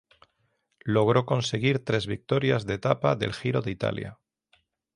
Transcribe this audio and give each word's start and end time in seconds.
Logró 0.95 1.27
conseguir 1.27 1.85
tres 1.85 2.07
victorias 2.07 2.65
de 2.65 2.73
etapa 2.73 3.15
del 3.15 3.33
Giro 3.33 3.61
de 3.61 3.69
Italia. 3.69 4.17